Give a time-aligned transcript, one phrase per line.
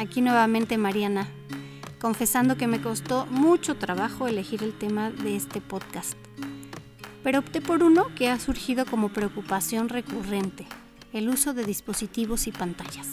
[0.00, 1.28] Aquí nuevamente Mariana,
[2.00, 6.16] confesando que me costó mucho trabajo elegir el tema de este podcast.
[7.22, 10.66] Pero opté por uno que ha surgido como preocupación recurrente,
[11.12, 13.08] el uso de dispositivos y pantallas.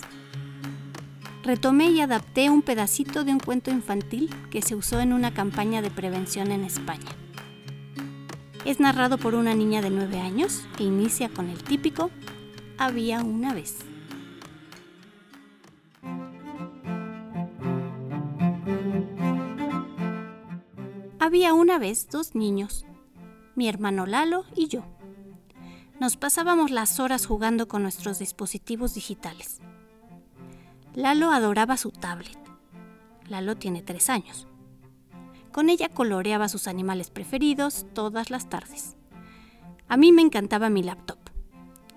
[1.44, 5.82] Retomé y adapté un pedacito de un cuento infantil que se usó en una campaña
[5.82, 7.12] de prevención en España.
[8.64, 12.12] Es narrado por una niña de 9 años que inicia con el típico
[12.78, 13.76] Había una vez.
[21.28, 22.86] Había una vez dos niños,
[23.54, 24.86] mi hermano Lalo y yo.
[26.00, 29.60] Nos pasábamos las horas jugando con nuestros dispositivos digitales.
[30.96, 32.40] Lalo adoraba su tablet.
[33.28, 34.48] Lalo tiene tres años.
[35.52, 38.96] Con ella coloreaba sus animales preferidos todas las tardes.
[39.90, 41.20] A mí me encantaba mi laptop.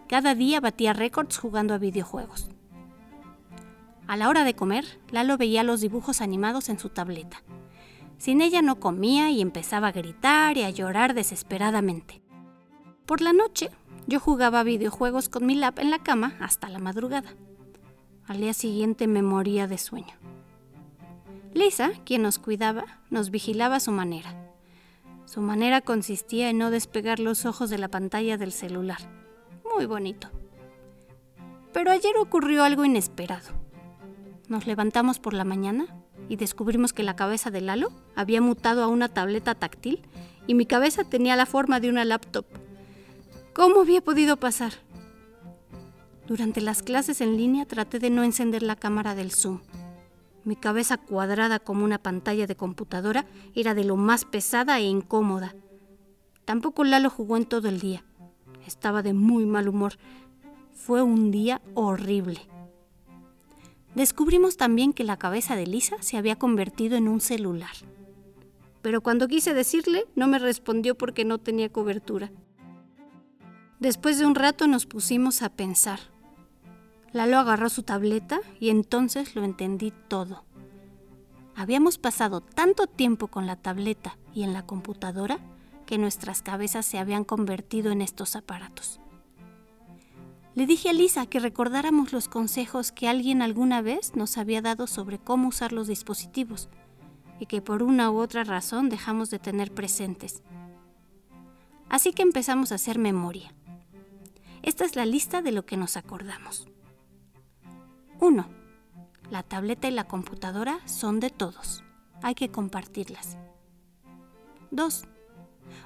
[0.08, 2.50] Cada día batía récords jugando a videojuegos.
[4.08, 7.44] A la hora de comer, Lalo veía los dibujos animados en su tableta.
[8.20, 12.20] Sin ella no comía y empezaba a gritar y a llorar desesperadamente.
[13.06, 13.70] Por la noche,
[14.06, 17.34] yo jugaba videojuegos con mi lap en la cama hasta la madrugada.
[18.26, 20.12] Al día siguiente me moría de sueño.
[21.54, 24.52] Lisa, quien nos cuidaba, nos vigilaba a su manera.
[25.24, 28.98] Su manera consistía en no despegar los ojos de la pantalla del celular.
[29.74, 30.28] Muy bonito.
[31.72, 33.48] Pero ayer ocurrió algo inesperado.
[34.46, 35.99] Nos levantamos por la mañana
[36.30, 40.00] y descubrimos que la cabeza de Lalo había mutado a una tableta táctil
[40.46, 42.46] y mi cabeza tenía la forma de una laptop.
[43.52, 44.74] ¿Cómo había podido pasar?
[46.28, 49.58] Durante las clases en línea traté de no encender la cámara del Zoom.
[50.44, 53.26] Mi cabeza cuadrada como una pantalla de computadora
[53.56, 55.56] era de lo más pesada e incómoda.
[56.44, 58.04] Tampoco Lalo jugó en todo el día.
[58.68, 59.94] Estaba de muy mal humor.
[60.74, 62.40] Fue un día horrible.
[63.94, 67.74] Descubrimos también que la cabeza de Lisa se había convertido en un celular.
[68.82, 72.30] Pero cuando quise decirle, no me respondió porque no tenía cobertura.
[73.78, 76.00] Después de un rato nos pusimos a pensar.
[77.12, 80.44] Lalo agarró su tableta y entonces lo entendí todo.
[81.56, 85.40] Habíamos pasado tanto tiempo con la tableta y en la computadora
[85.84, 89.00] que nuestras cabezas se habían convertido en estos aparatos.
[90.54, 94.86] Le dije a Lisa que recordáramos los consejos que alguien alguna vez nos había dado
[94.86, 96.68] sobre cómo usar los dispositivos
[97.38, 100.42] y que por una u otra razón dejamos de tener presentes.
[101.88, 103.54] Así que empezamos a hacer memoria.
[104.62, 106.68] Esta es la lista de lo que nos acordamos.
[108.20, 108.46] 1.
[109.30, 111.84] La tableta y la computadora son de todos.
[112.22, 113.38] Hay que compartirlas.
[114.72, 115.04] 2.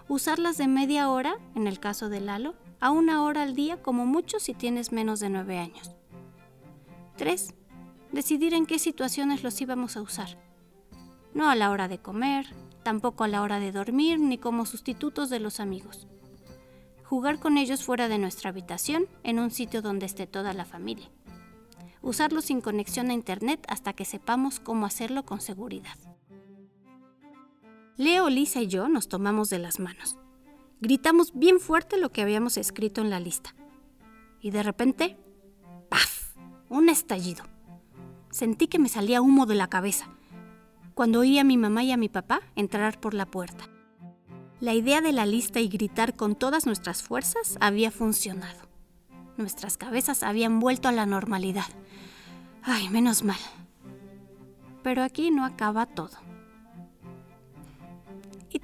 [0.08, 4.04] Usarlas de media hora, en el caso de Lalo, a una hora al día como
[4.04, 5.92] mucho si tienes menos de 9 años.
[7.16, 7.54] 3.
[8.12, 10.36] Decidir en qué situaciones los íbamos a usar.
[11.32, 12.44] No a la hora de comer,
[12.82, 16.06] tampoco a la hora de dormir ni como sustitutos de los amigos.
[17.04, 21.10] Jugar con ellos fuera de nuestra habitación, en un sitio donde esté toda la familia.
[22.02, 25.96] Usarlos sin conexión a Internet hasta que sepamos cómo hacerlo con seguridad.
[27.96, 30.18] Leo, Lisa y yo nos tomamos de las manos.
[30.84, 33.54] Gritamos bien fuerte lo que habíamos escrito en la lista.
[34.42, 35.16] Y de repente,
[35.88, 36.36] ¡paf!
[36.68, 37.42] Un estallido.
[38.30, 40.10] Sentí que me salía humo de la cabeza
[40.92, 43.64] cuando oí a mi mamá y a mi papá entrar por la puerta.
[44.60, 48.68] La idea de la lista y gritar con todas nuestras fuerzas había funcionado.
[49.38, 51.64] Nuestras cabezas habían vuelto a la normalidad.
[52.62, 53.40] Ay, menos mal.
[54.82, 56.33] Pero aquí no acaba todo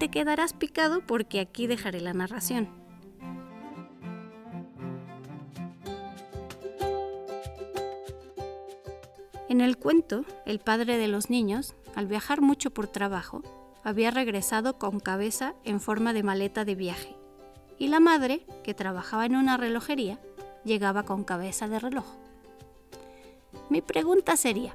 [0.00, 2.70] te quedarás picado porque aquí dejaré la narración.
[9.50, 13.42] En el cuento, el padre de los niños, al viajar mucho por trabajo,
[13.84, 17.14] había regresado con cabeza en forma de maleta de viaje,
[17.76, 20.18] y la madre, que trabajaba en una relojería,
[20.64, 22.06] llegaba con cabeza de reloj.
[23.68, 24.74] Mi pregunta sería,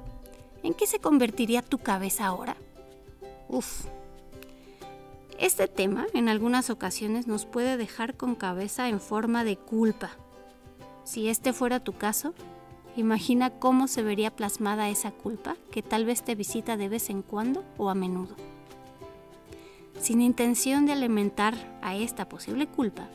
[0.62, 2.56] ¿en qué se convertiría tu cabeza ahora?
[3.48, 3.86] Uf,
[5.38, 10.10] este tema en algunas ocasiones nos puede dejar con cabeza en forma de culpa.
[11.04, 12.34] Si este fuera tu caso,
[12.96, 17.20] Imagina cómo se vería plasmada esa culpa que tal vez te visita de vez en
[17.20, 18.34] cuando o a menudo.
[20.00, 23.06] Sin intención de alimentar a esta posible culpa,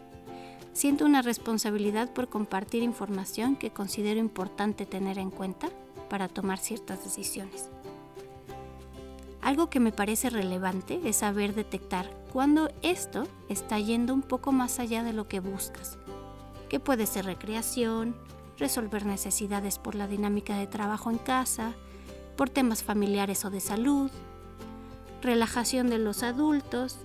[0.73, 5.69] siento una responsabilidad por compartir información que considero importante tener en cuenta
[6.11, 7.71] para tomar ciertas decisiones.
[9.51, 14.79] Algo que me parece relevante es saber detectar cuando esto está yendo un poco más
[14.79, 15.97] allá de lo que buscas,
[16.69, 18.15] que puede ser recreación,
[18.57, 21.73] resolver necesidades por la dinámica de trabajo en casa,
[22.37, 24.09] por temas familiares o de salud,
[25.21, 26.95] relajación de los adultos,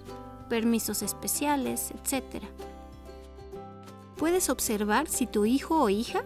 [0.48, 2.44] permisos especiales, etc.
[4.16, 6.22] Puedes observar si tu hijo o hija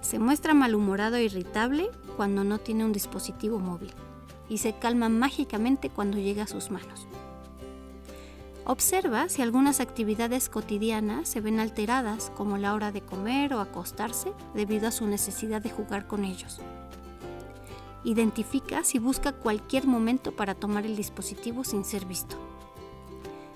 [0.00, 3.94] se muestra malhumorado e irritable cuando no tiene un dispositivo móvil
[4.50, 7.06] y se calma mágicamente cuando llega a sus manos.
[8.66, 14.32] Observa si algunas actividades cotidianas se ven alteradas, como la hora de comer o acostarse,
[14.54, 16.60] debido a su necesidad de jugar con ellos.
[18.04, 22.36] Identifica si busca cualquier momento para tomar el dispositivo sin ser visto.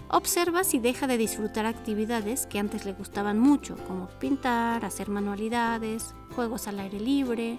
[0.09, 6.15] Observa si deja de disfrutar actividades que antes le gustaban mucho, como pintar, hacer manualidades,
[6.35, 7.59] juegos al aire libre,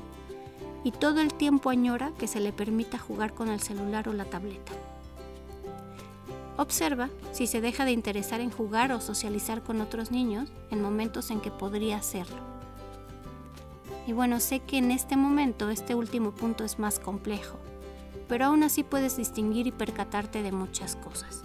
[0.86, 4.24] y todo el tiempo añora que se le permita jugar con el celular o la
[4.24, 4.72] tableta.
[6.58, 11.32] Observa si se deja de interesar en jugar o socializar con otros niños en momentos
[11.32, 12.38] en que podría hacerlo.
[14.06, 17.58] Y bueno, sé que en este momento este último punto es más complejo,
[18.30, 21.42] pero aún así puedes distinguir y percatarte de muchas cosas.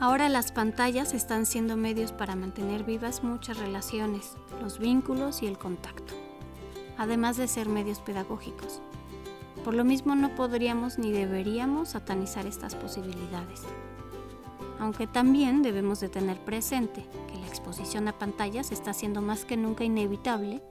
[0.00, 4.32] Ahora las pantallas están siendo medios para mantener vivas muchas relaciones,
[4.62, 6.14] los vínculos y el contacto,
[6.98, 8.80] además de ser medios pedagógicos.
[9.64, 13.62] Por lo mismo no podríamos ni deberíamos satanizar estas posibilidades.
[14.78, 19.56] Aunque también debemos de tener presente que la exposición a pantallas está siendo más que
[19.56, 20.62] nunca inevitable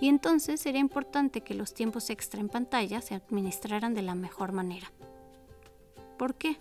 [0.00, 4.52] y entonces sería importante que los tiempos extra en pantalla se administraran de la mejor
[4.52, 4.92] manera.
[6.18, 6.58] ¿Por qué?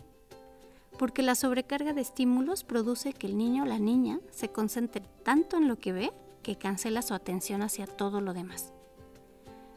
[0.98, 5.57] Porque la sobrecarga de estímulos produce que el niño o la niña se concentre tanto
[5.57, 6.13] en lo que ve
[6.44, 8.74] que cancela su atención hacia todo lo demás.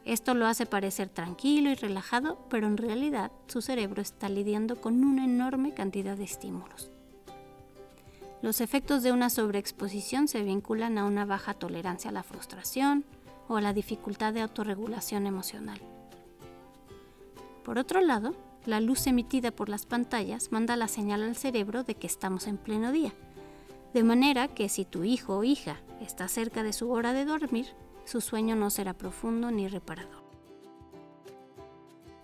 [0.07, 5.03] Esto lo hace parecer tranquilo y relajado, pero en realidad su cerebro está lidiando con
[5.03, 6.93] una enorme cantidad de estímulos.
[8.41, 13.05] Los efectos de una sobreexposición se vinculan a una baja tolerancia a la frustración
[13.49, 15.81] o a la dificultad de autorregulación emocional.
[17.65, 21.97] Por otro lado, la luz emitida por las pantallas manda la señal al cerebro de
[21.97, 23.13] que estamos en pleno día,
[23.93, 27.67] de manera que si tu hijo o hija está cerca de su hora de dormir,
[28.07, 30.25] su sueño no será profundo ni reparador.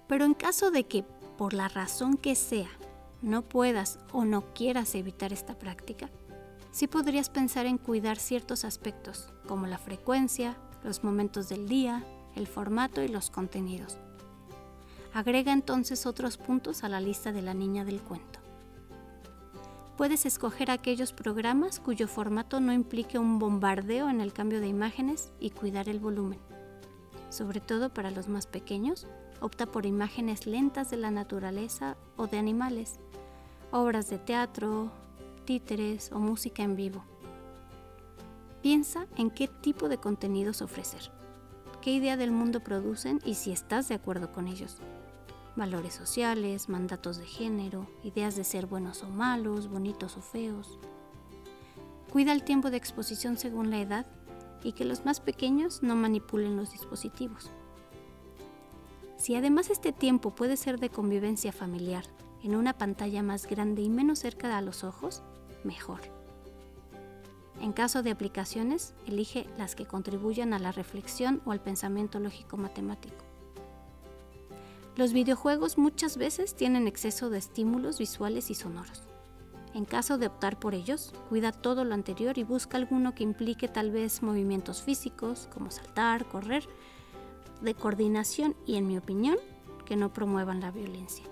[0.06, 1.02] Pero en caso de que,
[1.36, 2.70] por la razón que sea,
[3.20, 6.08] no puedas o no quieras evitar esta práctica,
[6.70, 12.04] sí podrías pensar en cuidar ciertos aspectos, como la frecuencia, los momentos del día,
[12.36, 13.98] el formato y los contenidos.
[15.12, 18.31] Agrega entonces otros puntos a la lista de la niña del cuento
[20.02, 25.30] puedes escoger aquellos programas cuyo formato no implique un bombardeo en el cambio de imágenes
[25.38, 26.40] y cuidar el volumen.
[27.30, 29.06] Sobre todo para los más pequeños,
[29.40, 32.98] opta por imágenes lentas de la naturaleza o de animales,
[33.70, 34.90] obras de teatro,
[35.44, 37.04] títeres o música en vivo.
[38.60, 41.12] Piensa en qué tipo de contenidos ofrecer,
[41.80, 44.78] qué idea del mundo producen y si estás de acuerdo con ellos
[45.56, 50.78] valores sociales, mandatos de género, ideas de ser buenos o malos, bonitos o feos.
[52.10, 54.06] Cuida el tiempo de exposición según la edad
[54.62, 57.50] y que los más pequeños no manipulen los dispositivos.
[59.16, 62.04] Si además este tiempo puede ser de convivencia familiar
[62.42, 65.22] en una pantalla más grande y menos cerca de los ojos,
[65.64, 66.00] mejor.
[67.60, 73.31] En caso de aplicaciones, elige las que contribuyan a la reflexión o al pensamiento lógico-matemático.
[74.94, 79.02] Los videojuegos muchas veces tienen exceso de estímulos visuales y sonoros.
[79.72, 83.68] En caso de optar por ellos, cuida todo lo anterior y busca alguno que implique
[83.68, 86.68] tal vez movimientos físicos como saltar, correr,
[87.62, 89.36] de coordinación y, en mi opinión,
[89.86, 91.24] que no promuevan la violencia.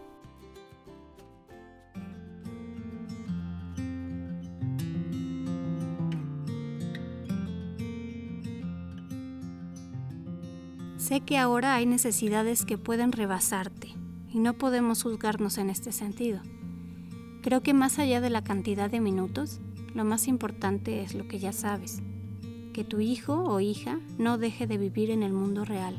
[11.11, 13.89] Sé que ahora hay necesidades que pueden rebasarte
[14.33, 16.41] y no podemos juzgarnos en este sentido.
[17.43, 19.59] Creo que más allá de la cantidad de minutos,
[19.93, 22.01] lo más importante es lo que ya sabes,
[22.73, 25.97] que tu hijo o hija no deje de vivir en el mundo real,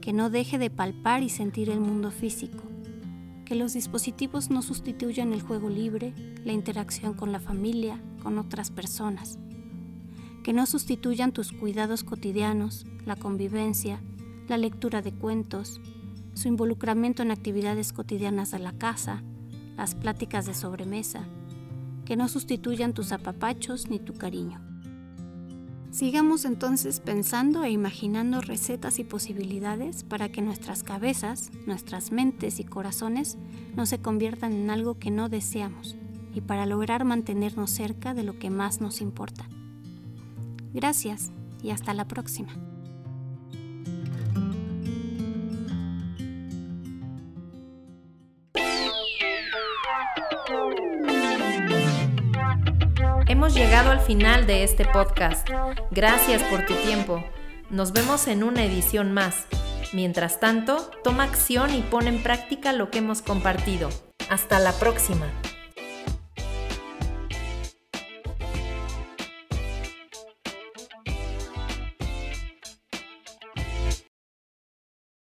[0.00, 2.64] que no deje de palpar y sentir el mundo físico,
[3.44, 6.12] que los dispositivos no sustituyan el juego libre,
[6.44, 9.38] la interacción con la familia, con otras personas
[10.48, 14.00] que no sustituyan tus cuidados cotidianos, la convivencia,
[14.48, 15.78] la lectura de cuentos,
[16.32, 19.22] su involucramiento en actividades cotidianas de la casa,
[19.76, 21.26] las pláticas de sobremesa,
[22.06, 24.58] que no sustituyan tus apapachos ni tu cariño.
[25.90, 32.64] Sigamos entonces pensando e imaginando recetas y posibilidades para que nuestras cabezas, nuestras mentes y
[32.64, 33.36] corazones
[33.76, 35.94] no se conviertan en algo que no deseamos
[36.32, 39.46] y para lograr mantenernos cerca de lo que más nos importa.
[40.72, 41.30] Gracias
[41.62, 42.52] y hasta la próxima.
[53.28, 55.48] Hemos llegado al final de este podcast.
[55.90, 57.22] Gracias por tu tiempo.
[57.70, 59.46] Nos vemos en una edición más.
[59.92, 63.90] Mientras tanto, toma acción y pon en práctica lo que hemos compartido.
[64.30, 65.26] Hasta la próxima.